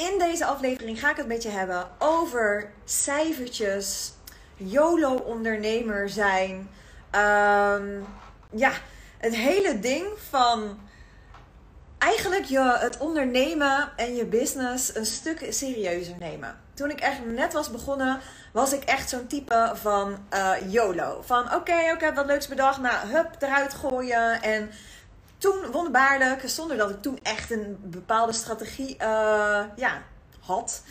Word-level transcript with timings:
In 0.00 0.18
deze 0.18 0.44
aflevering 0.44 1.00
ga 1.00 1.10
ik 1.10 1.16
het 1.16 1.26
met 1.26 1.42
je 1.42 1.48
hebben 1.48 1.88
over 1.98 2.70
cijfertjes, 2.84 4.12
YOLO-ondernemer 4.56 6.08
zijn. 6.08 6.70
Ehm, 7.10 8.00
ja, 8.50 8.72
het 9.18 9.34
hele 9.34 9.78
ding 9.80 10.04
van 10.30 10.78
eigenlijk 11.98 12.44
je 12.44 12.76
het 12.78 12.98
ondernemen 12.98 13.92
en 13.96 14.14
je 14.14 14.24
business 14.24 14.94
een 14.94 15.06
stuk 15.06 15.46
serieuzer 15.48 16.16
nemen. 16.18 16.60
Toen 16.74 16.90
ik 16.90 17.00
echt 17.00 17.24
net 17.24 17.52
was 17.52 17.70
begonnen, 17.70 18.20
was 18.52 18.72
ik 18.72 18.84
echt 18.84 19.08
zo'n 19.08 19.26
type 19.26 19.72
van 19.74 20.18
uh, 20.34 20.52
YOLO. 20.66 21.22
Van 21.24 21.44
oké, 21.44 21.54
okay, 21.54 21.92
oké, 21.92 22.14
wat 22.14 22.26
leuks 22.26 22.48
bedacht. 22.48 22.80
Nou, 22.80 23.08
hup, 23.08 23.36
eruit 23.38 23.74
gooien. 23.74 24.42
En 24.42 24.70
toen 25.40 25.70
wonderbaarlijk, 25.70 26.42
zonder 26.44 26.76
dat 26.76 26.90
ik 26.90 27.02
toen 27.02 27.18
echt 27.22 27.50
een 27.50 27.78
bepaalde 27.82 28.32
strategie 28.32 28.94
uh, 28.94 29.62
ja, 29.76 30.02
had, 30.40 30.82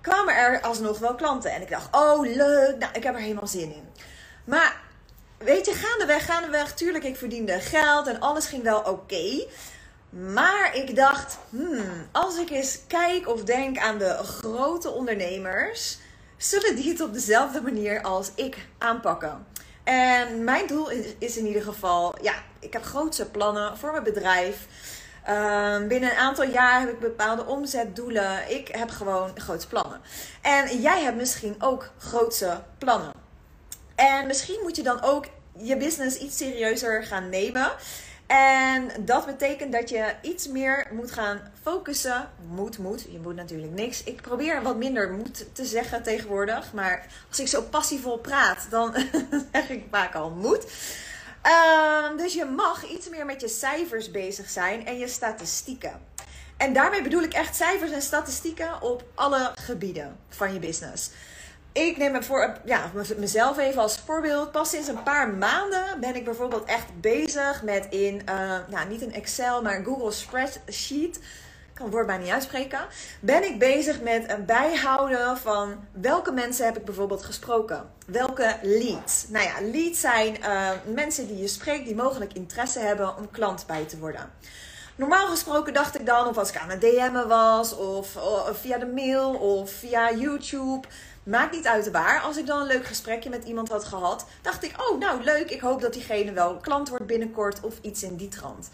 kwamen 0.00 0.36
er 0.36 0.60
alsnog 0.60 0.98
wel 0.98 1.14
klanten. 1.14 1.52
En 1.52 1.62
ik 1.62 1.70
dacht, 1.70 1.96
oh 1.96 2.20
leuk, 2.20 2.78
nou, 2.78 2.92
ik 2.92 3.02
heb 3.02 3.14
er 3.14 3.20
helemaal 3.20 3.46
zin 3.46 3.74
in. 3.74 3.88
Maar 4.44 4.80
weet 5.38 5.66
je, 5.66 5.72
gaandeweg, 5.72 6.24
gaandeweg, 6.24 6.74
tuurlijk, 6.74 7.04
ik 7.04 7.16
verdiende 7.16 7.60
geld 7.60 8.06
en 8.06 8.20
alles 8.20 8.46
ging 8.46 8.62
wel 8.62 8.80
oké. 8.80 9.46
Maar 10.10 10.70
ik 10.74 10.96
dacht, 10.96 11.38
hmm, 11.50 12.08
als 12.12 12.38
ik 12.38 12.50
eens 12.50 12.78
kijk 12.86 13.28
of 13.28 13.44
denk 13.44 13.78
aan 13.78 13.98
de 13.98 14.14
grote 14.22 14.90
ondernemers, 14.90 15.98
zullen 16.36 16.76
die 16.76 16.90
het 16.90 17.00
op 17.00 17.12
dezelfde 17.12 17.60
manier 17.60 18.02
als 18.02 18.30
ik 18.34 18.66
aanpakken? 18.78 19.46
En 19.84 20.44
mijn 20.44 20.66
doel 20.66 20.90
is, 21.18 21.36
in 21.36 21.46
ieder 21.46 21.62
geval, 21.62 22.14
ja, 22.22 22.34
ik 22.58 22.72
heb 22.72 22.82
grootse 22.82 23.30
plannen 23.30 23.78
voor 23.78 23.90
mijn 23.90 24.04
bedrijf. 24.04 24.66
Ehm, 25.24 25.88
binnen 25.88 26.10
een 26.10 26.16
aantal 26.16 26.44
jaar 26.44 26.80
heb 26.80 26.88
ik 26.90 26.98
bepaalde 26.98 27.46
omzetdoelen. 27.46 28.50
Ik 28.50 28.68
heb 28.68 28.90
gewoon 28.90 29.30
grootse 29.34 29.68
plannen. 29.68 30.00
En 30.42 30.80
jij 30.80 31.02
hebt 31.02 31.16
misschien 31.16 31.54
ook 31.58 31.90
grootse 31.98 32.62
plannen. 32.78 33.12
En 33.94 34.26
misschien 34.26 34.60
moet 34.62 34.76
je 34.76 34.82
dan 34.82 35.02
ook 35.02 35.26
je 35.58 35.76
business 35.76 36.18
iets 36.18 36.36
serieuzer 36.36 37.04
gaan 37.04 37.28
nemen. 37.28 37.72
En 38.36 38.90
dat 39.00 39.26
betekent 39.26 39.72
dat 39.72 39.88
je 39.88 40.14
iets 40.22 40.48
meer 40.48 40.86
moet 40.92 41.10
gaan 41.10 41.40
focussen. 41.62 42.28
Moet, 42.48 42.78
moet. 42.78 43.06
Je 43.10 43.18
moet 43.18 43.34
natuurlijk 43.34 43.72
niks. 43.72 44.04
Ik 44.04 44.20
probeer 44.20 44.62
wat 44.62 44.76
minder 44.76 45.10
moet 45.10 45.46
te 45.52 45.64
zeggen 45.64 46.02
tegenwoordig. 46.02 46.72
Maar 46.72 47.06
als 47.28 47.40
ik 47.40 47.48
zo 47.48 47.62
passievol 47.62 48.18
praat, 48.18 48.66
dan 48.70 48.94
zeg 49.52 49.68
ik 49.68 49.84
vaak 49.90 50.14
al 50.14 50.30
moet. 50.30 50.66
Uh, 51.46 52.16
dus 52.16 52.34
je 52.34 52.44
mag 52.44 52.90
iets 52.90 53.08
meer 53.08 53.26
met 53.26 53.40
je 53.40 53.48
cijfers 53.48 54.10
bezig 54.10 54.50
zijn 54.50 54.86
en 54.86 54.98
je 54.98 55.08
statistieken. 55.08 56.00
En 56.56 56.72
daarmee 56.72 57.02
bedoel 57.02 57.22
ik 57.22 57.32
echt 57.32 57.56
cijfers 57.56 57.90
en 57.90 58.02
statistieken 58.02 58.82
op 58.82 59.04
alle 59.14 59.52
gebieden 59.54 60.16
van 60.28 60.52
je 60.52 60.58
business. 60.58 61.10
Ik 61.72 61.96
neem 61.96 62.12
me 62.12 62.22
voor, 62.22 62.56
ja, 62.64 62.90
mezelf 63.16 63.58
even 63.58 63.82
als 63.82 63.98
voorbeeld. 63.98 64.52
Pas 64.52 64.70
sinds 64.70 64.88
een 64.88 65.02
paar 65.02 65.28
maanden 65.28 66.00
ben 66.00 66.16
ik 66.16 66.24
bijvoorbeeld 66.24 66.64
echt 66.64 67.00
bezig 67.00 67.62
met 67.62 67.86
in, 67.90 68.22
nou 68.68 68.88
niet 68.88 69.02
een 69.02 69.12
Excel, 69.12 69.62
maar 69.62 69.84
Google 69.84 70.12
Spreadsheet. 70.12 71.16
Ik 71.16 71.76
kan 71.76 71.84
het 71.84 71.94
woord 71.94 72.06
bijna 72.06 72.22
niet 72.22 72.32
uitspreken. 72.32 72.80
Ben 73.20 73.44
ik 73.44 73.58
bezig 73.58 74.00
met 74.00 74.30
een 74.30 74.44
bijhouden 74.44 75.36
van 75.36 75.84
welke 75.92 76.32
mensen 76.32 76.64
heb 76.64 76.76
ik 76.76 76.84
bijvoorbeeld 76.84 77.22
gesproken. 77.22 77.90
Welke 78.06 78.56
leads. 78.62 79.24
Nou 79.28 79.44
ja, 79.44 79.70
leads 79.72 80.00
zijn 80.00 80.36
uh, 80.40 80.70
mensen 80.94 81.26
die 81.26 81.38
je 81.38 81.48
spreekt 81.48 81.84
die 81.84 81.94
mogelijk 81.94 82.32
interesse 82.32 82.78
hebben 82.78 83.16
om 83.16 83.30
klant 83.30 83.66
bij 83.66 83.84
te 83.84 83.98
worden. 83.98 84.30
Normaal 84.96 85.26
gesproken 85.26 85.72
dacht 85.72 85.98
ik 85.98 86.06
dan, 86.06 86.26
of 86.26 86.38
als 86.38 86.50
ik 86.50 86.56
aan 86.56 86.70
het 86.70 86.80
DM'en 86.80 87.28
was, 87.28 87.76
of 87.76 88.18
via 88.52 88.78
de 88.78 88.86
mail, 88.86 89.34
of 89.34 89.70
via 89.70 90.14
YouTube 90.14 90.86
Maakt 91.22 91.52
niet 91.52 91.66
uit 91.66 91.90
waar. 91.90 92.20
Als 92.20 92.36
ik 92.36 92.46
dan 92.46 92.60
een 92.60 92.66
leuk 92.66 92.86
gesprekje 92.86 93.30
met 93.30 93.44
iemand 93.44 93.68
had 93.68 93.84
gehad, 93.84 94.26
dacht 94.42 94.64
ik: 94.64 94.74
Oh, 94.90 94.98
nou 94.98 95.22
leuk. 95.22 95.50
Ik 95.50 95.60
hoop 95.60 95.80
dat 95.80 95.92
diegene 95.92 96.32
wel 96.32 96.56
klant 96.56 96.88
wordt 96.88 97.06
binnenkort 97.06 97.60
of 97.60 97.74
iets 97.80 98.02
in 98.02 98.16
die 98.16 98.28
trant. 98.28 98.70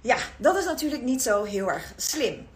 Ja, 0.00 0.16
dat 0.36 0.56
is 0.56 0.64
natuurlijk 0.64 1.02
niet 1.02 1.22
zo 1.22 1.44
heel 1.44 1.70
erg 1.70 1.92
slim. 1.96 2.46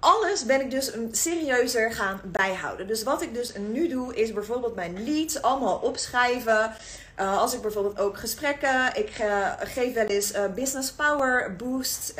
Alles 0.00 0.44
ben 0.44 0.60
ik 0.60 0.70
dus 0.70 0.92
serieuzer 1.10 1.92
gaan 1.92 2.20
bijhouden. 2.24 2.86
Dus 2.86 3.02
wat 3.02 3.22
ik 3.22 3.34
dus 3.34 3.52
nu 3.70 3.88
doe, 3.88 4.14
is 4.14 4.32
bijvoorbeeld 4.32 4.74
mijn 4.74 5.04
leads 5.04 5.42
allemaal 5.42 5.76
opschrijven. 5.76 6.72
Uh, 7.20 7.38
als 7.38 7.54
ik 7.54 7.62
bijvoorbeeld 7.62 7.98
ook 7.98 8.18
gesprekken, 8.18 8.94
ik 8.94 9.18
uh, 9.20 9.52
geef 9.58 9.94
wel 9.94 10.06
eens 10.06 10.34
uh, 10.34 10.44
Business 10.54 10.92
Power 10.92 11.56
Boost 11.56 12.14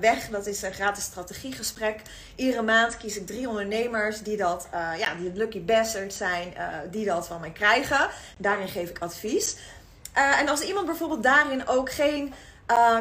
weg. 0.00 0.28
Dat 0.28 0.46
is 0.46 0.62
een 0.62 0.72
gratis 0.72 1.04
strategiegesprek. 1.04 2.00
Iedere 2.34 2.62
maand 2.62 2.96
kies 2.96 3.16
ik 3.16 3.26
drie 3.26 3.48
ondernemers 3.48 4.22
die 4.22 4.36
dat, 4.36 4.68
ja, 4.72 5.14
die 5.14 5.26
het 5.26 5.36
lucky 5.36 5.64
bastard 5.64 6.14
zijn, 6.14 6.54
die 6.90 7.04
dat 7.04 7.26
van 7.26 7.40
mij 7.40 7.50
krijgen. 7.50 8.08
Daarin 8.36 8.68
geef 8.68 8.90
ik 8.90 8.98
advies. 8.98 9.56
en 10.12 10.48
als 10.48 10.60
iemand 10.60 10.86
bijvoorbeeld 10.86 11.22
daarin 11.22 11.68
ook 11.68 11.92
geen 11.92 12.34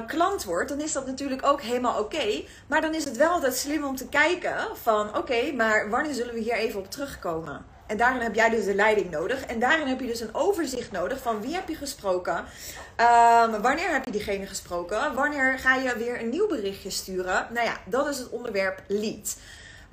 klant 0.08 0.44
wordt, 0.44 0.70
dan 0.70 0.82
is 0.82 0.92
dat 0.92 1.06
natuurlijk 1.06 1.46
ook 1.46 1.62
helemaal 1.62 2.00
oké. 2.00 2.44
Maar 2.68 2.82
dan 2.82 2.94
is 2.94 3.06
het 3.06 3.18
wel 3.18 3.32
altijd 3.32 3.56
slim 3.56 3.84
om 3.84 3.96
te 3.96 4.08
kijken 4.08 4.56
van 4.82 5.18
oké, 5.18 5.52
maar 5.52 5.90
wanneer 5.90 6.14
zullen 6.14 6.34
we 6.34 6.40
hier 6.40 6.54
even 6.54 6.80
op 6.80 6.92
terugkomen? 6.92 7.66
En 7.88 7.98
daarin 7.98 8.22
heb 8.22 8.36
jij 8.36 8.50
dus 8.50 8.66
de 8.66 8.76
leiding 8.76 9.12
nodig. 9.12 9.46
En 9.46 9.60
daarin 9.60 9.88
heb 9.88 10.00
je 10.00 10.08
dus 10.08 10.20
een 10.20 10.36
overzicht 10.36 10.92
nodig 10.92 11.22
van 11.22 11.42
wie 11.42 11.54
heb 11.54 11.70
je 11.70 11.76
gesproken. 11.76 12.38
Um, 12.38 13.62
wanneer 13.62 13.92
heb 13.92 14.06
je 14.06 14.12
diegene 14.12 14.46
gesproken? 14.46 15.14
Wanneer 15.14 15.60
ga 15.60 15.76
je 15.76 15.98
weer 15.98 16.20
een 16.22 16.30
nieuw 16.30 16.48
berichtje 16.48 16.90
sturen? 16.90 17.48
Nou 17.50 17.66
ja, 17.66 17.78
dat 17.86 18.08
is 18.08 18.18
het 18.18 18.30
onderwerp 18.30 18.82
lead. 18.88 19.38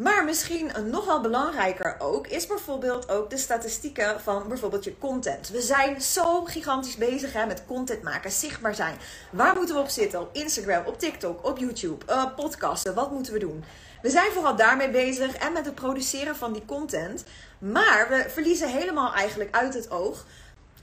Maar 0.01 0.25
misschien 0.25 0.71
nog 0.91 1.05
wel 1.05 1.21
belangrijker 1.21 1.97
ook 1.99 2.27
is 2.27 2.47
bijvoorbeeld 2.47 3.11
ook 3.11 3.31
de 3.31 3.37
statistieken 3.37 4.21
van 4.21 4.49
bijvoorbeeld 4.49 4.85
je 4.85 4.99
content. 4.99 5.49
We 5.49 5.61
zijn 5.61 6.01
zo 6.01 6.45
gigantisch 6.45 6.97
bezig 6.97 7.33
hè, 7.33 7.47
met 7.47 7.63
content 7.67 8.03
maken, 8.03 8.31
zichtbaar 8.31 8.75
zijn. 8.75 8.97
Waar 9.31 9.57
moeten 9.57 9.75
we 9.75 9.81
op 9.81 9.89
zitten? 9.89 10.21
Op 10.21 10.29
Instagram, 10.33 10.87
op 10.87 10.99
TikTok, 10.99 11.47
op 11.47 11.59
YouTube, 11.59 12.05
uh, 12.09 12.35
podcasten. 12.37 12.95
Wat 12.95 13.11
moeten 13.11 13.33
we 13.33 13.39
doen? 13.39 13.65
We 14.03 14.11
zijn 14.11 14.33
vooral 14.33 14.57
daarmee 14.57 14.91
bezig 14.91 15.35
en 15.35 15.53
met 15.53 15.65
het 15.65 15.75
produceren 15.75 16.37
van 16.37 16.53
die 16.53 16.65
content. 16.65 17.25
Maar 17.59 18.07
we 18.09 18.27
verliezen 18.29 18.69
helemaal 18.69 19.15
eigenlijk 19.15 19.55
uit 19.55 19.75
het 19.75 19.91
oog 19.91 20.25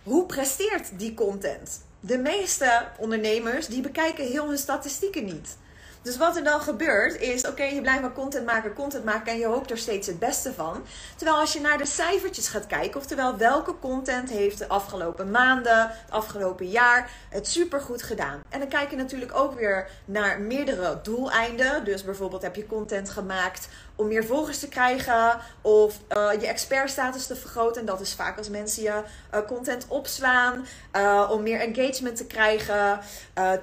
hoe 0.03 0.25
presteert 0.25 0.99
die 0.99 1.13
content. 1.13 1.81
De 1.99 2.17
meeste 2.17 2.87
ondernemers 2.97 3.67
die 3.67 3.81
bekijken 3.81 4.25
heel 4.25 4.47
hun 4.47 4.57
statistieken 4.57 5.25
niet. 5.25 5.57
Dus 6.07 6.17
wat 6.17 6.35
er 6.35 6.43
dan 6.43 6.61
gebeurt 6.61 7.19
is, 7.19 7.47
oké, 7.47 7.63
je 7.63 7.81
blijft 7.81 8.01
maar 8.01 8.13
content 8.13 8.45
maken, 8.45 8.73
content 8.73 9.03
maken 9.03 9.31
en 9.31 9.37
je 9.37 9.45
hoopt 9.45 9.71
er 9.71 9.77
steeds 9.77 10.07
het 10.07 10.19
beste 10.19 10.53
van. 10.53 10.85
Terwijl 11.15 11.39
als 11.39 11.53
je 11.53 11.61
naar 11.61 11.77
de 11.77 11.85
cijfertjes 11.85 12.47
gaat 12.47 12.67
kijken, 12.67 12.99
oftewel 12.99 13.37
welke 13.37 13.79
content 13.79 14.29
heeft 14.29 14.57
de 14.57 14.67
afgelopen 14.67 15.31
maanden, 15.31 15.79
het 15.79 16.11
afgelopen 16.11 16.69
jaar 16.69 17.09
het 17.29 17.47
supergoed 17.47 18.03
gedaan. 18.03 18.41
En 18.49 18.59
dan 18.59 18.67
kijk 18.67 18.89
je 18.89 18.95
natuurlijk 18.95 19.35
ook 19.35 19.53
weer 19.53 19.89
naar 20.05 20.41
meerdere 20.41 20.99
doeleinden. 21.03 21.83
Dus 21.83 22.03
bijvoorbeeld 22.03 22.41
heb 22.41 22.55
je 22.55 22.65
content 22.65 23.09
gemaakt 23.09 23.67
om 23.95 24.07
meer 24.07 24.25
volgers 24.25 24.59
te 24.59 24.67
krijgen 24.67 25.39
of 25.61 25.99
uh, 26.17 26.29
je 26.39 26.47
expertstatus 26.47 27.27
te 27.27 27.35
vergroten. 27.35 27.81
En 27.81 27.87
dat 27.87 28.01
is 28.01 28.13
vaak 28.13 28.37
als 28.37 28.49
mensen 28.49 28.83
je 28.83 29.01
uh, 29.33 29.39
content 29.47 29.85
opslaan 29.87 30.65
uh, 30.95 31.29
om 31.31 31.43
meer 31.43 31.59
engagement 31.59 32.17
te 32.17 32.25
krijgen. 32.25 32.99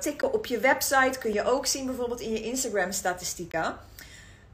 tikken 0.01 0.33
op 0.33 0.47
je 0.47 0.59
website 0.59 1.19
kun 1.19 1.33
je 1.33 1.45
ook 1.45 1.67
zien 1.67 1.87
bijvoorbeeld 1.87 2.21
in 2.21 2.34
je 2.35 2.43
Instagram 2.43 2.93
statistieken. 2.93 3.77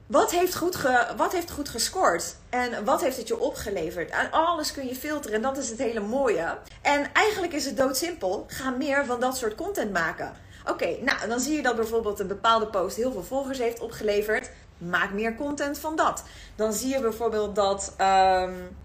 Wat 0.06 0.30
heeft, 0.30 0.56
goed 0.56 0.76
ge, 0.76 1.06
wat 1.16 1.32
heeft 1.32 1.50
goed 1.50 1.68
gescoord? 1.68 2.36
En 2.48 2.84
wat 2.84 3.00
heeft 3.00 3.16
het 3.16 3.28
je 3.28 3.38
opgeleverd? 3.38 4.10
En 4.10 4.30
alles 4.30 4.72
kun 4.72 4.86
je 4.86 4.94
filteren 4.94 5.36
en 5.36 5.42
dat 5.42 5.58
is 5.58 5.68
het 5.68 5.78
hele 5.78 6.00
mooie. 6.00 6.58
En 6.82 7.12
eigenlijk 7.12 7.52
is 7.52 7.64
het 7.64 7.76
doodsimpel. 7.76 8.44
Ga 8.48 8.70
meer 8.70 9.04
van 9.06 9.20
dat 9.20 9.36
soort 9.36 9.54
content 9.54 9.92
maken. 9.92 10.32
Oké, 10.66 10.96
nou 11.00 11.28
dan 11.28 11.40
zie 11.40 11.56
je 11.56 11.62
dat 11.62 11.76
bijvoorbeeld 11.76 12.20
een 12.20 12.26
bepaalde 12.26 12.66
post 12.66 12.96
heel 12.96 13.12
veel 13.12 13.22
volgers 13.22 13.58
heeft 13.58 13.80
opgeleverd 13.80 14.50
maak 14.80 15.12
meer 15.12 15.34
content 15.34 15.78
van 15.78 15.96
dat. 15.96 16.24
Dan 16.56 16.72
zie 16.72 16.88
je 16.88 17.00
bijvoorbeeld 17.00 17.54
dat 17.54 17.94
um, 17.98 18.76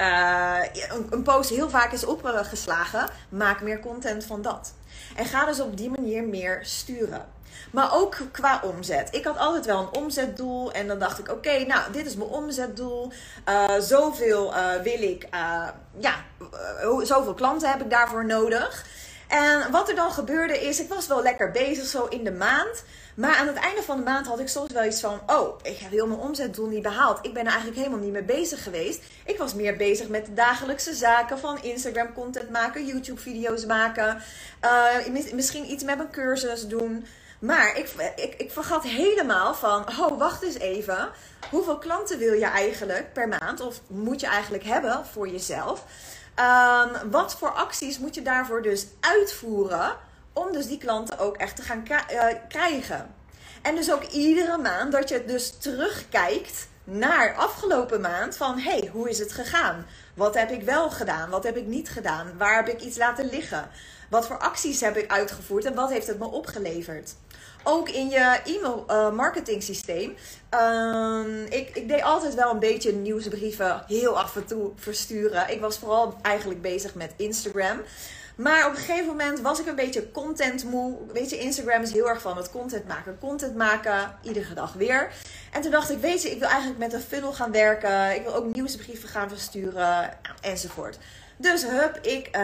uh, 0.00 0.58
een, 0.90 1.06
een 1.10 1.22
post 1.22 1.50
heel 1.50 1.70
vaak 1.70 1.92
is 1.92 2.04
opgeslagen. 2.04 3.08
Maak 3.28 3.62
meer 3.62 3.80
content 3.80 4.24
van 4.24 4.42
dat. 4.42 4.72
En 5.16 5.24
ga 5.24 5.44
dus 5.44 5.60
op 5.60 5.76
die 5.76 5.90
manier 5.90 6.24
meer 6.24 6.58
sturen. 6.62 7.26
Maar 7.70 7.94
ook 7.94 8.16
qua 8.32 8.60
omzet. 8.64 9.08
Ik 9.14 9.24
had 9.24 9.38
altijd 9.38 9.66
wel 9.66 9.80
een 9.80 10.02
omzetdoel. 10.02 10.72
En 10.72 10.86
dan 10.86 10.98
dacht 10.98 11.18
ik: 11.18 11.30
oké, 11.30 11.64
nou, 11.64 11.92
dit 11.92 12.06
is 12.06 12.16
mijn 12.16 12.30
omzetdoel. 12.30 13.12
Uh, 13.48 13.64
zoveel 13.78 14.54
uh, 14.54 14.74
wil 14.82 15.02
ik. 15.02 15.26
Uh, 15.34 15.68
ja, 15.98 16.14
zoveel 17.02 17.34
klanten 17.34 17.70
heb 17.70 17.80
ik 17.80 17.90
daarvoor 17.90 18.26
nodig. 18.26 18.86
En 19.28 19.70
wat 19.70 19.88
er 19.88 19.94
dan 19.94 20.10
gebeurde 20.10 20.58
is: 20.66 20.80
ik 20.80 20.88
was 20.88 21.06
wel 21.06 21.22
lekker 21.22 21.50
bezig 21.50 21.86
zo 21.86 22.04
in 22.04 22.24
de 22.24 22.32
maand. 22.32 22.84
Maar 23.14 23.34
aan 23.34 23.46
het 23.46 23.56
einde 23.56 23.82
van 23.82 23.96
de 23.96 24.02
maand 24.02 24.26
had 24.26 24.40
ik 24.40 24.48
soms 24.48 24.72
wel 24.72 24.84
iets 24.84 25.00
van: 25.00 25.20
oh, 25.26 25.58
ik 25.62 25.78
heb 25.78 25.90
heel 25.90 26.06
mijn 26.06 26.20
omzetdoel 26.20 26.66
niet 26.66 26.82
behaald. 26.82 27.18
Ik 27.22 27.32
ben 27.32 27.42
er 27.42 27.48
eigenlijk 27.48 27.78
helemaal 27.78 28.00
niet 28.00 28.12
mee 28.12 28.22
bezig 28.22 28.62
geweest. 28.62 29.02
Ik 29.24 29.38
was 29.38 29.54
meer 29.54 29.76
bezig 29.76 30.08
met 30.08 30.26
de 30.26 30.34
dagelijkse 30.34 30.94
zaken 30.94 31.38
van 31.38 31.62
Instagram 31.62 32.12
content 32.12 32.50
maken, 32.50 32.86
YouTube 32.86 33.20
video's 33.20 33.64
maken. 33.64 34.22
Misschien 35.32 35.70
iets 35.70 35.84
met 35.84 35.96
mijn 35.96 36.10
cursus 36.10 36.66
doen. 36.68 37.06
Maar 37.38 37.76
ik, 37.76 37.88
ik, 38.16 38.34
ik 38.34 38.50
vergat 38.50 38.82
helemaal 38.82 39.54
van, 39.54 39.88
oh 39.88 40.18
wacht 40.18 40.42
eens 40.42 40.58
even. 40.58 41.08
Hoeveel 41.50 41.78
klanten 41.78 42.18
wil 42.18 42.32
je 42.32 42.46
eigenlijk 42.46 43.12
per 43.12 43.28
maand? 43.28 43.60
Of 43.60 43.80
moet 43.86 44.20
je 44.20 44.26
eigenlijk 44.26 44.64
hebben 44.64 45.06
voor 45.12 45.28
jezelf? 45.28 45.84
Ehm, 46.34 47.10
wat 47.10 47.36
voor 47.36 47.50
acties 47.50 47.98
moet 47.98 48.14
je 48.14 48.22
daarvoor 48.22 48.62
dus 48.62 48.86
uitvoeren? 49.00 49.96
Om 50.32 50.52
dus 50.52 50.66
die 50.66 50.78
klanten 50.78 51.18
ook 51.18 51.36
echt 51.36 51.56
te 51.56 51.62
gaan 51.62 51.86
eh, 51.86 52.24
krijgen. 52.48 53.14
En 53.62 53.74
dus 53.74 53.92
ook 53.92 54.02
iedere 54.02 54.58
maand 54.58 54.92
dat 54.92 55.08
je 55.08 55.24
dus 55.24 55.50
terugkijkt 55.58 56.68
naar 56.84 57.34
afgelopen 57.34 58.00
maand 58.00 58.36
van 58.36 58.58
hey, 58.58 58.90
hoe 58.92 59.08
is 59.08 59.18
het 59.18 59.32
gegaan? 59.32 59.86
Wat 60.14 60.34
heb 60.34 60.50
ik 60.50 60.62
wel 60.62 60.90
gedaan? 60.90 61.30
Wat 61.30 61.44
heb 61.44 61.56
ik 61.56 61.66
niet 61.66 61.88
gedaan? 61.88 62.38
Waar 62.38 62.56
heb 62.56 62.68
ik 62.68 62.80
iets 62.80 62.96
laten 62.96 63.28
liggen? 63.28 63.70
Wat 64.10 64.26
voor 64.26 64.38
acties 64.38 64.80
heb 64.80 64.96
ik 64.96 65.10
uitgevoerd 65.10 65.64
en 65.64 65.74
wat 65.74 65.90
heeft 65.90 66.06
het 66.06 66.18
me 66.18 66.26
opgeleverd? 66.26 67.14
Ook 67.68 67.88
in 67.88 68.08
je 68.08 68.40
e-mail 68.44 68.84
uh, 68.90 69.12
marketing 69.12 69.62
systeem. 69.62 70.14
Ehm, 70.50 71.44
ik, 71.44 71.70
ik 71.74 71.88
deed 71.88 72.02
altijd 72.02 72.34
wel 72.34 72.50
een 72.50 72.58
beetje 72.58 72.92
nieuwsbrieven 72.92 73.82
heel 73.86 74.18
af 74.18 74.36
en 74.36 74.46
toe 74.46 74.70
versturen. 74.76 75.50
Ik 75.50 75.60
was 75.60 75.78
vooral 75.78 76.16
eigenlijk 76.22 76.62
bezig 76.62 76.94
met 76.94 77.12
Instagram. 77.16 77.80
Maar 78.36 78.66
op 78.66 78.72
een 78.72 78.78
gegeven 78.78 79.06
moment 79.06 79.40
was 79.40 79.60
ik 79.60 79.66
een 79.66 79.74
beetje 79.74 80.10
content 80.10 80.64
moe. 80.64 80.98
Weet 81.12 81.30
je, 81.30 81.38
Instagram 81.38 81.82
is 81.82 81.92
heel 81.92 82.08
erg 82.08 82.20
van 82.20 82.36
het 82.36 82.50
content 82.50 82.88
maken. 82.88 83.18
Content 83.18 83.56
maken, 83.56 84.18
iedere 84.22 84.54
dag 84.54 84.72
weer. 84.72 85.12
En 85.52 85.60
toen 85.60 85.70
dacht 85.70 85.90
ik, 85.90 85.98
weet 85.98 86.22
je, 86.22 86.30
ik 86.30 86.38
wil 86.38 86.48
eigenlijk 86.48 86.78
met 86.78 86.92
een 86.92 87.00
funnel 87.00 87.32
gaan 87.32 87.52
werken. 87.52 88.14
Ik 88.14 88.22
wil 88.22 88.34
ook 88.34 88.54
nieuwsbrieven 88.54 89.08
gaan 89.08 89.28
versturen, 89.28 90.10
enzovoort. 90.40 90.98
Dus 91.36 91.66
hup, 91.66 91.98
ik 92.02 92.36
uh, 92.36 92.42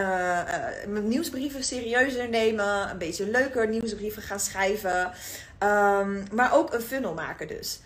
mijn 0.87 1.07
nieuwsbrieven 1.07 1.63
serieuzer 1.63 2.29
nemen. 2.29 2.89
Een 2.89 2.97
beetje 2.97 3.29
leuker 3.29 3.67
nieuwsbrieven 3.67 4.21
gaan 4.21 4.39
schrijven. 4.39 5.11
Um, 5.59 6.23
maar 6.31 6.53
ook 6.53 6.73
een 6.73 6.81
funnel 6.81 7.13
maken 7.13 7.47
dus. 7.47 7.79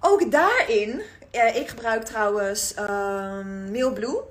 Ook 0.00 0.30
daarin, 0.30 1.02
uh, 1.32 1.56
ik 1.56 1.68
gebruik 1.68 2.04
trouwens 2.04 2.74
um, 2.78 3.70
Mailblue. 3.70 4.22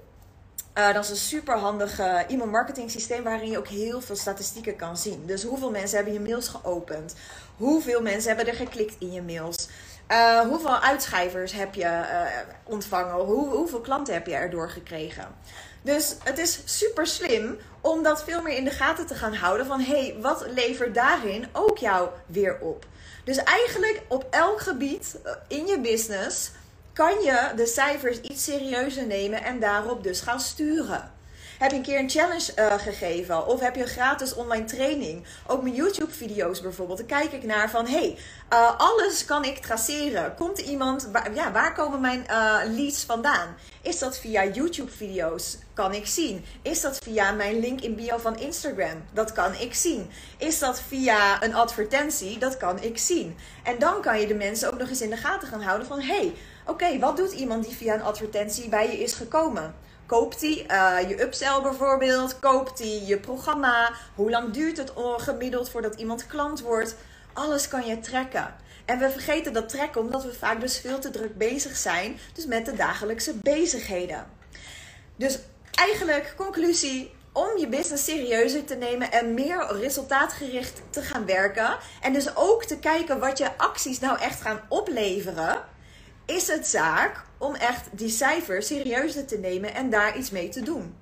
Uh, 0.78 0.94
dat 0.94 1.04
is 1.04 1.10
een 1.10 1.16
super 1.16 1.58
handig 1.58 2.00
e-mail 2.00 2.50
marketing 2.50 2.92
systeem 2.92 3.24
waarin 3.24 3.50
je 3.50 3.58
ook 3.58 3.68
heel 3.68 4.02
veel 4.02 4.16
statistieken 4.16 4.76
kan 4.76 4.98
zien. 4.98 5.26
Dus 5.26 5.44
hoeveel 5.44 5.72
mensen 5.72 5.96
hebben 5.96 6.14
je 6.14 6.20
mails 6.20 6.48
geopend? 6.48 7.16
Hoeveel 7.56 8.02
mensen 8.02 8.36
hebben 8.36 8.54
er 8.54 8.60
geklikt 8.60 8.96
in 9.00 9.12
je 9.12 9.22
mails? 9.22 9.68
Uh, 10.12 10.40
hoeveel 10.40 10.80
uitschrijvers 10.80 11.52
heb 11.52 11.74
je 11.74 11.84
uh, 11.84 12.22
ontvangen? 12.64 13.16
Hoe, 13.16 13.50
hoeveel 13.50 13.82
klanten 13.82 14.14
heb 14.14 14.28
je 14.28 14.34
erdoor 14.34 14.70
gekregen? 14.70 15.28
Dus 15.82 16.16
het 16.24 16.38
is 16.38 16.62
super 16.66 17.08
slim 17.08 17.58
om 17.82 18.04
dat 18.04 18.24
veel 18.24 18.42
meer 18.42 18.58
in 18.58 18.64
de 18.64 18.72
gaten 18.72 19.06
te 19.06 19.16
gaan 19.16 19.34
houden. 19.34 19.66
Van 19.66 19.80
hé, 19.80 20.06
hey, 20.06 20.16
wat 20.22 20.46
levert 20.50 20.96
daarin 20.96 21.48
ook 21.54 21.78
jou 21.78 22.10
weer 22.26 22.60
op? 22.60 22.86
Dus 23.24 23.38
eigenlijk 23.38 24.02
op 24.08 24.28
elk 24.30 24.60
gebied 24.60 25.16
in 25.48 25.66
je 25.66 25.80
business 25.80 26.52
kan 26.98 27.22
je 27.22 27.52
de 27.56 27.66
cijfers 27.66 28.22
iets 28.22 28.44
serieuzer 28.44 29.06
nemen 29.06 29.44
en 29.44 29.60
daarop 29.60 30.04
dus 30.04 30.22
gaan 30.22 30.40
sturen. 30.40 31.12
Heb 31.58 31.72
je 31.72 31.78
een 31.78 31.84
keer 31.84 32.00
een 32.00 32.10
challenge 32.10 32.52
uh, 32.56 32.74
gegeven? 32.74 33.48
Of 33.48 33.60
heb 33.60 33.76
je 33.76 33.82
een 33.82 33.88
gratis 33.88 34.34
online 34.34 34.66
training? 34.66 35.26
Ook 35.48 35.62
mijn 35.62 35.76
YouTube-video's 35.76 36.62
bijvoorbeeld. 36.62 36.98
Dan 36.98 37.08
kijk 37.08 37.32
ik 37.32 37.44
naar 37.44 37.70
van, 37.70 37.88
hey, 37.88 38.18
uh, 38.54 38.78
alles 38.78 39.26
kan 39.26 39.44
ik 39.44 39.58
traceren. 39.58 40.36
Komt 40.36 40.60
iemand, 40.60 41.10
ja, 41.34 41.52
waar 41.52 41.74
komen 41.74 42.02
mijn 42.02 42.26
uh, 42.30 42.58
leads 42.76 43.04
vandaan? 43.04 43.56
Is 43.82 44.00
dat 44.00 44.18
via 44.18 44.46
YouTube-video's? 44.46 45.58
Kan 45.74 45.94
ik 45.94 46.08
zien. 46.08 46.46
Is 46.62 46.82
dat 46.82 46.98
via 46.98 47.32
mijn 47.32 47.60
link 47.60 47.82
in 47.82 47.96
bio 47.96 48.18
van 48.18 48.40
Instagram? 48.40 49.04
Dat 49.14 49.32
kan 49.32 49.54
ik 49.54 49.74
zien. 49.74 50.10
Is 50.38 50.60
dat 50.60 50.82
via 50.88 51.44
een 51.44 51.56
advertentie? 51.56 52.38
Dat 52.38 52.58
kan 52.58 52.82
ik 52.82 52.98
zien. 52.98 53.38
En 53.64 53.80
dan 53.80 54.02
kan 54.02 54.20
je 54.20 54.28
de 54.28 54.34
mensen 54.34 54.74
ook 54.74 54.80
nog 54.80 54.90
eens 54.90 55.02
in 55.02 55.10
de 55.10 55.18
gaten 55.18 55.48
gaan 55.48 55.62
houden 55.62 55.88
van, 55.88 56.02
hey, 56.02 56.34
oké, 56.66 57.00
wat 57.00 57.18
doet 57.18 57.32
iemand 57.32 57.66
die 57.66 57.76
via 57.76 57.94
een 57.94 58.02
advertentie 58.02 58.70
bij 58.70 58.92
je 58.92 59.04
is 59.04 59.14
gekomen? 59.14 59.76
Koopt 60.08 60.42
hij 60.42 60.66
uh, 60.72 61.10
je 61.10 61.22
upsell 61.22 61.62
bijvoorbeeld? 61.62 62.40
Koopt 62.40 62.80
hij 62.80 63.02
je 63.06 63.18
programma? 63.18 63.92
Hoe 64.16 64.30
lang 64.30 64.54
duurt 64.54 64.78
het 64.78 64.92
gemiddeld 65.18 65.70
voordat 65.70 65.96
iemand 65.96 66.28
klant 66.28 66.62
wordt? 66.62 66.96
Alles 67.34 67.68
kan 67.68 67.86
je 67.86 68.00
trekken. 68.00 68.56
En 68.86 69.00
we 69.00 69.10
vergeten 69.10 69.54
dat 69.54 69.70
trekken 69.70 70.02
omdat 70.02 70.24
we 70.24 70.34
vaak 70.34 70.62
dus 70.62 70.80
veel 70.80 71.00
te 71.00 71.10
druk 71.10 71.38
bezig 71.38 71.78
zijn. 71.78 72.20
Dus 72.34 72.46
met 72.46 72.66
de 72.66 72.74
dagelijkse 72.74 73.34
bezigheden. 73.34 74.26
Dus 75.16 75.40
eigenlijk, 75.72 76.34
conclusie, 76.38 77.14
om 77.32 77.58
je 77.58 77.68
business 77.68 78.04
serieuzer 78.04 78.64
te 78.64 78.76
nemen 78.76 79.12
en 79.12 79.34
meer 79.34 79.68
resultaatgericht 79.72 80.82
te 80.90 81.02
gaan 81.02 81.26
werken. 81.26 81.78
En 82.02 82.14
dus 82.14 82.36
ook 82.36 82.64
te 82.64 82.80
kijken 82.80 83.20
wat 83.20 83.38
je 83.38 83.58
acties 83.58 84.00
nou 84.00 84.20
echt 84.20 84.42
gaan 84.42 84.62
opleveren 84.68 85.64
is 86.28 86.48
het 86.48 86.68
zaak 86.68 87.24
om 87.38 87.56
echt 87.56 87.86
die 87.92 88.10
cijfers 88.10 88.68
serieuzer 88.68 89.26
te 89.26 89.38
nemen 89.38 89.74
en 89.74 89.90
daar 89.90 90.18
iets 90.18 90.30
mee 90.30 90.50
te 90.50 90.62
doen. 90.62 90.96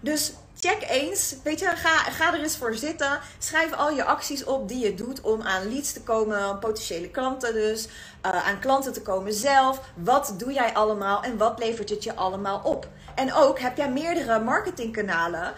Dus 0.00 0.32
check 0.58 0.90
eens, 0.90 1.36
weet 1.42 1.58
je, 1.58 1.66
ga, 1.66 1.96
ga 1.98 2.34
er 2.34 2.40
eens 2.40 2.56
voor 2.56 2.74
zitten. 2.74 3.20
Schrijf 3.38 3.72
al 3.72 3.90
je 3.90 4.04
acties 4.04 4.44
op 4.44 4.68
die 4.68 4.78
je 4.78 4.94
doet 4.94 5.20
om 5.20 5.42
aan 5.42 5.72
leads 5.72 5.92
te 5.92 6.02
komen, 6.02 6.58
potentiële 6.58 7.08
klanten 7.08 7.52
dus, 7.52 7.86
uh, 7.86 8.46
aan 8.46 8.60
klanten 8.60 8.92
te 8.92 9.02
komen 9.02 9.32
zelf. 9.32 9.80
Wat 9.94 10.34
doe 10.36 10.52
jij 10.52 10.74
allemaal 10.74 11.22
en 11.22 11.36
wat 11.36 11.58
levert 11.58 11.90
het 11.90 12.04
je 12.04 12.14
allemaal 12.14 12.60
op? 12.64 12.88
En 13.14 13.32
ook 13.32 13.58
heb 13.58 13.76
jij 13.76 13.90
meerdere 13.90 14.40
marketingkanalen 14.40 15.54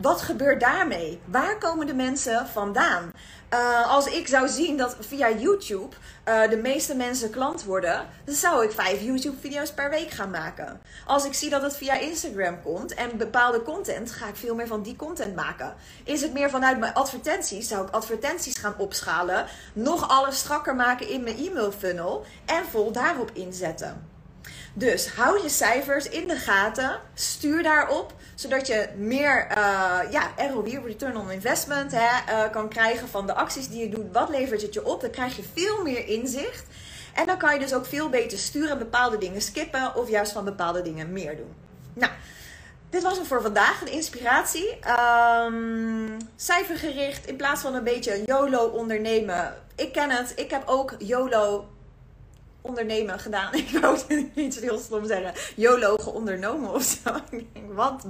wat 0.00 0.20
gebeurt 0.20 0.60
daarmee? 0.60 1.20
Waar 1.24 1.58
komen 1.58 1.86
de 1.86 1.94
mensen 1.94 2.46
vandaan? 2.46 3.10
Uh, 3.54 3.92
als 3.92 4.06
ik 4.06 4.28
zou 4.28 4.48
zien 4.48 4.76
dat 4.76 4.96
via 5.00 5.30
YouTube 5.30 5.96
uh, 6.28 6.48
de 6.48 6.56
meeste 6.56 6.94
mensen 6.94 7.30
klant 7.30 7.64
worden, 7.64 8.06
dan 8.24 8.34
zou 8.34 8.64
ik 8.64 8.72
vijf 8.72 9.00
YouTube-video's 9.00 9.72
per 9.72 9.90
week 9.90 10.10
gaan 10.10 10.30
maken. 10.30 10.80
Als 11.06 11.24
ik 11.24 11.34
zie 11.34 11.50
dat 11.50 11.62
het 11.62 11.76
via 11.76 11.98
Instagram 11.98 12.62
komt 12.62 12.94
en 12.94 13.16
bepaalde 13.16 13.62
content, 13.62 14.10
ga 14.10 14.28
ik 14.28 14.36
veel 14.36 14.54
meer 14.54 14.66
van 14.66 14.82
die 14.82 14.96
content 14.96 15.34
maken. 15.34 15.74
Is 16.04 16.22
het 16.22 16.32
meer 16.32 16.50
vanuit 16.50 16.78
mijn 16.78 16.94
advertenties, 16.94 17.68
zou 17.68 17.86
ik 17.86 17.94
advertenties 17.94 18.58
gaan 18.58 18.74
opschalen, 18.78 19.46
nog 19.72 20.08
alles 20.08 20.38
strakker 20.38 20.74
maken 20.74 21.08
in 21.08 21.22
mijn 21.22 21.36
e-mail 21.36 21.72
funnel 21.72 22.24
en 22.44 22.64
vol 22.70 22.92
daarop 22.92 23.30
inzetten. 23.32 24.13
Dus 24.76 25.08
hou 25.08 25.42
je 25.42 25.48
cijfers 25.48 26.08
in 26.08 26.28
de 26.28 26.36
gaten. 26.36 27.00
Stuur 27.14 27.62
daarop. 27.62 28.12
Zodat 28.34 28.66
je 28.66 28.88
meer 28.96 29.46
uh, 29.50 29.56
ja, 30.10 30.30
ROI, 30.52 30.80
Return 30.84 31.16
on 31.16 31.30
Investment, 31.30 31.92
hè, 31.92 32.32
uh, 32.32 32.50
kan 32.50 32.68
krijgen 32.68 33.08
van 33.08 33.26
de 33.26 33.34
acties 33.34 33.68
die 33.68 33.80
je 33.80 33.88
doet. 33.88 34.12
Wat 34.12 34.28
levert 34.28 34.62
het 34.62 34.74
je 34.74 34.86
op? 34.86 35.00
Dan 35.00 35.10
krijg 35.10 35.36
je 35.36 35.42
veel 35.52 35.82
meer 35.82 36.06
inzicht. 36.06 36.64
En 37.14 37.26
dan 37.26 37.38
kan 37.38 37.54
je 37.54 37.60
dus 37.60 37.74
ook 37.74 37.86
veel 37.86 38.08
beter 38.08 38.38
sturen 38.38 38.78
bepaalde 38.78 39.18
dingen 39.18 39.42
skippen 39.42 39.94
of 39.94 40.08
juist 40.08 40.32
van 40.32 40.44
bepaalde 40.44 40.82
dingen 40.82 41.12
meer 41.12 41.36
doen. 41.36 41.54
Nou, 41.92 42.12
dit 42.90 43.02
was 43.02 43.16
hem 43.16 43.26
voor 43.26 43.42
vandaag, 43.42 43.80
een 43.80 43.92
inspiratie. 43.92 44.78
Um, 45.46 46.16
cijfergericht 46.36 47.26
in 47.26 47.36
plaats 47.36 47.60
van 47.60 47.74
een 47.74 47.84
beetje 47.84 48.22
YOLO 48.26 48.66
ondernemen. 48.66 49.54
Ik 49.76 49.92
ken 49.92 50.10
het, 50.10 50.32
ik 50.36 50.50
heb 50.50 50.62
ook 50.66 50.94
YOLO 50.98 51.68
ondernemen 52.66 53.18
gedaan. 53.18 53.54
Ik 53.64 53.78
wou 53.80 53.98
iets 54.34 54.60
heel 54.60 54.78
stom 54.78 55.06
zeggen. 55.06 55.32
YOLO 55.56 55.94
ondernomen 55.94 56.72
of 56.72 56.82
zo. 56.82 57.10
Wat, 57.74 58.04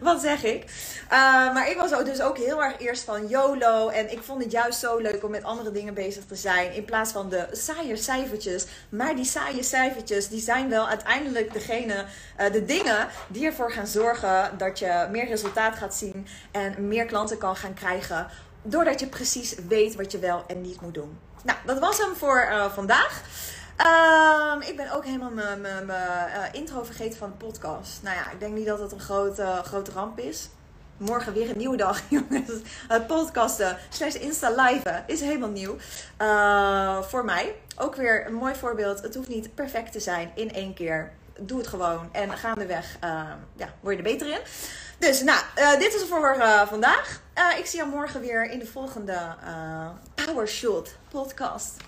wat 0.00 0.20
zeg 0.20 0.44
ik? 0.44 0.64
Uh, 1.04 1.10
maar 1.54 1.70
ik 1.70 1.76
was 1.76 2.04
dus 2.04 2.20
ook 2.20 2.36
heel 2.36 2.62
erg 2.62 2.80
eerst 2.80 3.04
van 3.04 3.28
YOLO. 3.28 3.88
En 3.88 4.12
ik 4.12 4.22
vond 4.22 4.42
het 4.42 4.52
juist 4.52 4.78
zo 4.78 4.98
leuk 4.98 5.24
om 5.24 5.30
met 5.30 5.44
andere 5.44 5.70
dingen 5.70 5.94
bezig 5.94 6.24
te 6.24 6.34
zijn. 6.34 6.72
In 6.72 6.84
plaats 6.84 7.12
van 7.12 7.28
de 7.28 7.46
saaie 7.52 7.96
cijfertjes. 7.96 8.66
Maar 8.88 9.16
die 9.16 9.24
saaie 9.24 9.62
cijfertjes, 9.62 10.28
die 10.28 10.40
zijn 10.40 10.68
wel 10.68 10.88
uiteindelijk 10.88 11.52
degene, 11.52 12.04
uh, 12.40 12.52
de 12.52 12.64
dingen 12.64 13.08
die 13.28 13.46
ervoor 13.46 13.72
gaan 13.72 13.86
zorgen 13.86 14.58
dat 14.58 14.78
je 14.78 15.08
meer 15.10 15.26
resultaat 15.26 15.76
gaat 15.76 15.94
zien. 15.94 16.26
En 16.50 16.88
meer 16.88 17.06
klanten 17.06 17.38
kan 17.38 17.56
gaan 17.56 17.74
krijgen. 17.74 18.26
Doordat 18.62 19.00
je 19.00 19.06
precies 19.06 19.54
weet 19.68 19.94
wat 19.94 20.12
je 20.12 20.18
wel 20.18 20.44
en 20.46 20.60
niet 20.60 20.80
moet 20.80 20.94
doen. 20.94 21.18
Nou, 21.44 21.58
dat 21.66 21.78
was 21.78 21.98
hem 21.98 22.14
voor 22.16 22.48
uh, 22.50 22.72
vandaag. 22.72 23.22
Um, 23.86 24.60
ik 24.60 24.76
ben 24.76 24.90
ook 24.90 25.04
helemaal 25.04 25.30
mijn 25.30 25.86
uh, 25.86 26.42
intro 26.52 26.84
vergeten 26.84 27.18
van 27.18 27.30
de 27.38 27.46
podcast. 27.46 28.02
Nou 28.02 28.16
ja, 28.16 28.30
ik 28.30 28.40
denk 28.40 28.54
niet 28.54 28.66
dat 28.66 28.78
het 28.78 28.92
een 28.92 29.00
grote, 29.00 29.60
grote 29.64 29.90
ramp 29.90 30.18
is. 30.18 30.48
Morgen 30.96 31.32
weer 31.32 31.50
een 31.50 31.58
nieuwe 31.58 31.76
dag, 31.76 32.02
jongens. 32.08 32.50
Het 32.88 33.06
podcasten 33.06 33.76
slash 33.88 34.14
Insta 34.14 34.50
live 34.50 35.02
is 35.06 35.20
helemaal 35.20 35.48
nieuw. 35.48 35.76
Uh, 36.22 37.02
voor 37.02 37.24
mij. 37.24 37.54
Ook 37.76 37.94
weer 37.94 38.26
een 38.26 38.34
mooi 38.34 38.54
voorbeeld. 38.54 39.02
Het 39.02 39.14
hoeft 39.14 39.28
niet 39.28 39.54
perfect 39.54 39.92
te 39.92 40.00
zijn 40.00 40.30
in 40.34 40.52
één 40.52 40.74
keer. 40.74 41.12
Doe 41.40 41.58
het 41.58 41.66
gewoon. 41.66 42.08
En 42.12 42.30
gaandeweg 42.30 42.96
uh, 43.04 43.10
ja, 43.56 43.68
word 43.80 43.96
je 43.96 44.02
er 44.02 44.10
beter 44.10 44.28
in. 44.28 44.40
Dus 44.98 45.22
nou, 45.22 45.40
uh, 45.58 45.78
dit 45.78 45.94
is 45.94 46.04
voor 46.08 46.36
vandaag. 46.68 47.20
ik 47.58 47.66
zie 47.66 47.78
jou 47.78 47.90
morgen 47.90 48.20
weer 48.20 48.50
in 48.50 48.58
de 48.58 48.66
volgende 48.66 49.34
Power 50.14 50.48
Shot 50.48 50.96
podcast. 51.10 51.87